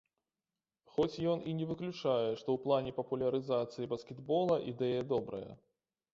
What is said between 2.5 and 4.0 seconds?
ў плане папулярызацыі